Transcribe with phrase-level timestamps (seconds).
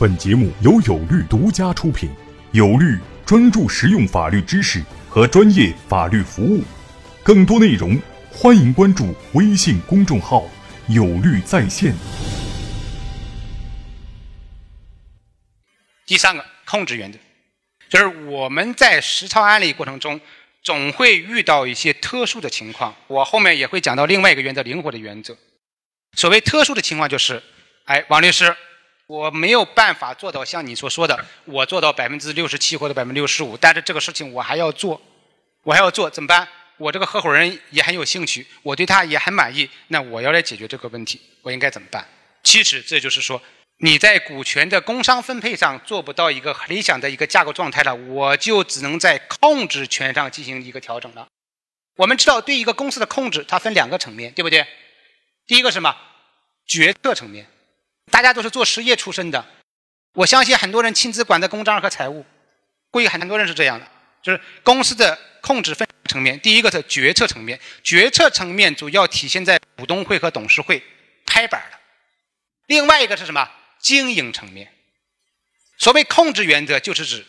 [0.00, 2.08] 本节目由有律独家出品，
[2.52, 6.62] 有律专注实用法律知识和专业法律服务。
[7.24, 8.00] 更多内容，
[8.30, 10.48] 欢迎关注微信公众号
[10.86, 11.92] “有律在线”。
[16.06, 17.18] 第三个控制原则，
[17.88, 20.20] 就是我们在实操案例过程中，
[20.62, 22.94] 总会遇到一些特殊的情况。
[23.08, 25.36] 我后面也会讲到另外一个原则——灵活的原则。
[26.12, 27.42] 所谓特殊的情况，就是，
[27.86, 28.54] 哎，王律师。
[29.08, 35.00] 我没有办法做到像你所说的，我做到百分之六十七或者百分之六十五，但是这个事情我还要做，
[35.62, 36.46] 我还要做，怎么办？
[36.76, 42.06] 我这个合伙人也很有兴趣，我对他也很满意，那我要来解决这个问题，我应该怎么办？
[42.42, 43.40] 其实这就是说，
[43.78, 51.26] 你在股权的工商分配上做不到一个理想的一个架构状态了，我就只能在控制权上进行一个调整了。
[51.96, 54.66] 我们知道，对一个公司的控制，它分两个层面，对不对？
[55.46, 55.96] 第一个什么？
[56.66, 57.46] 决策层面。
[58.10, 59.46] 大家都是做实业出身的，
[60.14, 62.24] 我相信很多人亲自管的公章和财务，
[62.90, 63.86] 估计很多人是这样的。
[64.20, 70.82] 就是公司的控制分层面，第一个是决策层面，决策层面主要体现在股东会和董事会
[71.24, 71.78] 拍板的。
[72.66, 73.48] 另外一个是什么？
[73.78, 74.72] 经营层面。
[75.78, 77.24] 所谓控制原则，就是指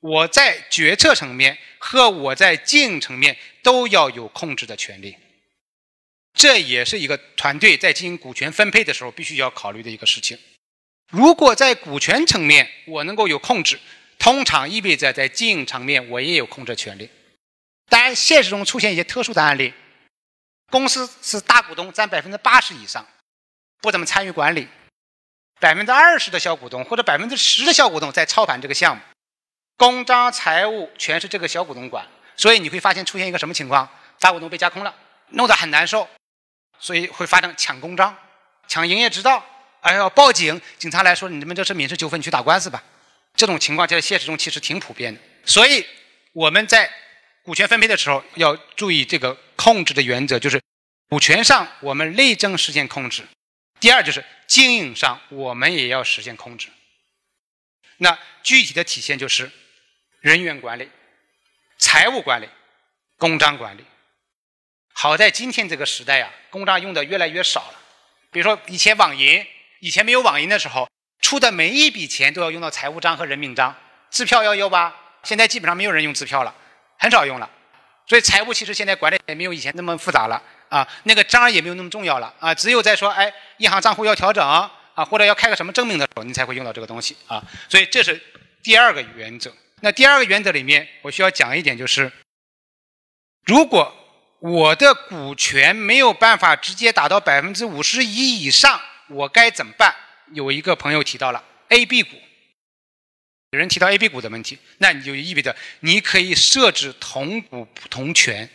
[0.00, 5.16] 我在决策层面和我在经营层面都要有控制的权利。
[6.38, 10.38] 这也是一个团队在进行股权分配的时候必须要考虑的一个事情。
[11.10, 13.80] 如果在股权层面我能够有控制，
[14.20, 17.10] 通常意味着在经营层面我也有控制权利。
[17.88, 19.74] 当然，现实中出现一些特殊的案例，
[20.70, 23.04] 公司是大股东占百分之八十以上，
[23.80, 24.68] 不怎么参与管理，
[25.58, 29.02] 百分之二十的小股东或者百分之十的小股东在操盘这个项目，
[29.76, 33.88] 公章财务全是这个小股东管，所以你会发现出现一个什么情况？
[34.20, 34.94] 大股东被架空了，
[35.30, 36.08] 弄得很难受。
[36.78, 38.16] 所以会发生抢公章、
[38.66, 39.44] 抢营业执照，
[39.80, 42.82] 还要报警，警察来说你们这是民事纠纷，你去打官司吧。
[43.34, 45.20] 这种情况在现实中其实挺普遍的。
[45.44, 45.86] 所以
[46.32, 46.90] 我们在
[47.42, 50.60] 股权分配的时候要注意这个控制的原则，就是
[51.08, 53.22] 股权上我们内政实现控制，
[53.80, 56.68] 第二就是经营上我们也要实现控制。
[57.96, 59.50] 那具体的体现就是
[60.20, 60.88] 人员管理、
[61.78, 62.48] 财务管理、
[63.16, 63.84] 公章管理。
[65.00, 67.74] 好在今天这个时代啊，公章用的越来越少了。
[68.32, 69.46] 比如说以前网银，
[69.78, 73.72] 以前没有网银的时候，出的每一笔钱都要用到财务章和人名章，
[74.10, 74.92] 支票要有吧？
[75.22, 76.52] 现在基本上没有人用支票了，
[76.98, 77.48] 很少用了。
[78.08, 82.52] 所以财务其实现在管理也没有以前那么复杂了啊，那个章也没有那么重要了啊。
[82.52, 84.68] 只有在说哎，银行账户要调整啊，
[85.04, 87.40] 或者要开个什么证明的时候，你才会用到这个东西啊。
[87.68, 88.20] 所以这是
[88.64, 89.54] 第二个原则。
[89.80, 92.10] 那第二个原则里面，我需要讲一点就是，
[93.44, 93.94] 如果
[94.40, 99.94] 我的股权没有办法直接达到百分之五十一以上，我该怎么办？
[100.32, 102.10] 有一个朋友提到了 A、B 股，
[103.50, 108.48] 有人提到 A、B 股的问题，那你就意味着你可以设置同股不同权。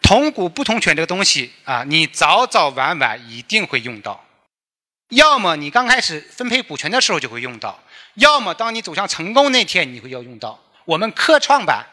[0.00, 4.24] 同股不同权这个东西啊，你早早晚晚一定会用到。
[5.10, 7.78] 要么你刚开始分配股权的时候就会用到，
[8.14, 10.58] 要么当你走向成功那天你会要用到。
[10.86, 11.84] 我们科创板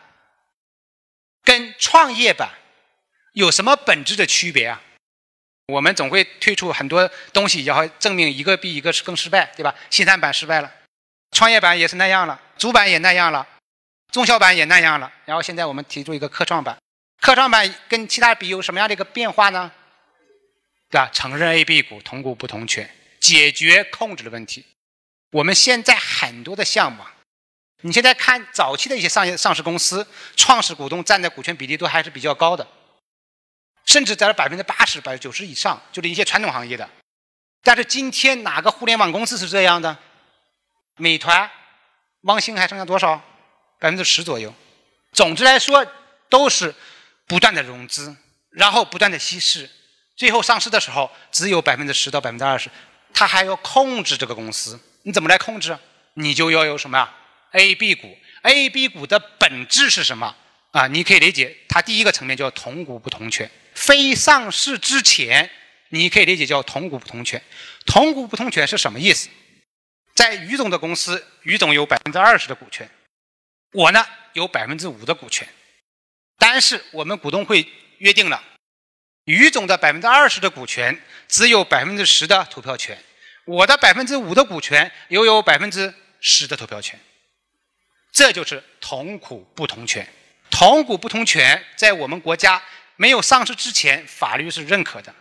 [1.43, 2.49] 跟创业板。
[3.37, 4.81] 有什么本质的区别啊？
[5.67, 9.75] 我们总会推出很多东西，然后证明一个比一个是更失败，对吧？
[9.91, 10.73] 新三板失败了，
[11.29, 13.47] 创业板也是那样了，主板也那样了，
[14.11, 15.11] 中小板也那样了。
[15.25, 16.75] 然后现在我们提出一个科创板，
[17.21, 19.71] 科创板跟其他比有什么样的一个变化呢？
[20.89, 21.07] 对吧？
[21.13, 22.89] 承认 A、B 股同股不同权，
[23.19, 24.65] 解决控制的问题。
[25.33, 27.13] 我们现在很多的项目啊，
[27.83, 32.65] 你现在看早期的一些上上市公司，创始股东占的股权比例都还是比较高的。
[33.87, 36.87] 甚至在百分之八十、百分之九十以上，就是一些传统行业的。
[37.63, 39.97] 但是今天哪个互联网公司是这样的？
[40.97, 41.49] 美团、
[42.21, 43.15] 汪兴还剩下多少？
[43.79, 44.53] 百分之十左右。
[45.13, 45.85] 总之来说，
[46.29, 46.73] 都是
[47.25, 48.15] 不断的融资，
[48.51, 49.69] 然后不断的稀释，
[50.15, 52.69] 最后上市的时候只有百分之十到百分之二十。
[53.13, 55.77] 他还要控制这个公司，你怎么来控制？
[56.15, 57.09] 你就要有什么
[57.51, 60.35] A、B 股？A、B 股的本质是什么？
[60.71, 63.49] 啊，你可以理解，它第一个层面叫同股不同权。
[63.77, 65.51] 非上市之前，
[65.89, 67.39] 你可以理解叫同股不同权。
[67.85, 69.29] 同股不同权是什么意思？
[70.15, 72.89] 在于总的公司，于总有百分之二十的股权，
[73.73, 74.03] 我呢
[74.33, 75.47] 有百分之五的股权。
[76.39, 78.43] 但是我们股东会约定了，
[79.25, 82.97] 于总的百分之二十的股权只有百分之十的投票权，
[83.45, 86.99] 我的百分之五的股权又有百分之十的投票权。
[88.11, 90.11] 这就是同股不同权。
[90.49, 92.59] 同股不同权在我们国家。
[92.97, 95.13] 没有上市之前，法律是认可的，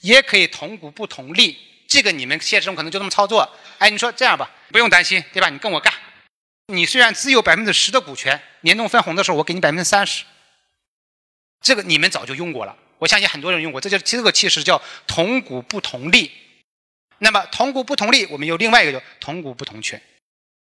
[0.00, 1.58] 也可以同股不同利。
[1.86, 3.48] 这个你们现实中可能就这么操作。
[3.78, 5.48] 哎，你说这样吧，不用担心，对吧？
[5.48, 5.92] 你跟我干，
[6.66, 10.24] 你虽然只有百分之十的股权，年终分红的时候我给你百分之三十。
[11.60, 13.80] 这个你们早就用过了，我相信很多人用过。
[13.80, 16.32] 这就这个其实叫同股不同利。
[17.18, 20.00] 那么同股不同利，我们有另外一个叫同股不同权。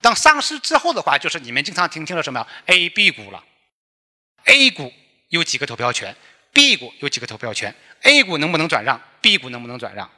[0.01, 3.43] 当上市之后的话，就是你们经常听听了什么 A、B 股了。
[4.45, 4.93] A 股
[5.29, 6.15] 有几个投票权
[6.55, 10.11] ，B 股有几个投票权，A 股能不能转让，B 股能不能转让？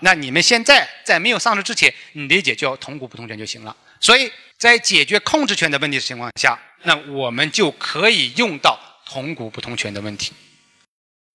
[0.00, 3.76] 那你们现在在没有上市之前，你理解叫同股不同权就行了。
[4.00, 10.32] 所以在解决控制权的问题的情况下，那我们就可以用到同股不同权的问题。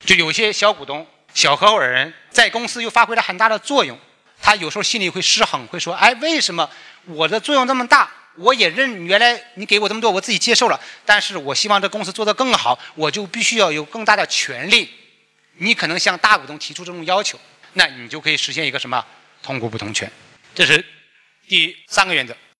[0.05, 1.07] 就有些小股东。
[1.33, 3.97] 小合伙人在公司又发挥了很大的作用，
[4.41, 6.69] 他有时候心里会失衡，会说：“哎，为什么
[7.05, 8.11] 我的作用这么大？
[8.41, 10.79] 我也认原来你给我这么多，我自己接受了。
[11.05, 14.89] 但是我希望这公司做得更好，我就必须要有更大的权利。
[15.57, 17.39] 你可能向大股东提出这种要求，
[17.73, 19.05] 那你就可以实现一个什么
[19.43, 20.11] 同股不同权。
[20.55, 20.83] 这是
[21.47, 22.35] 第三个原则。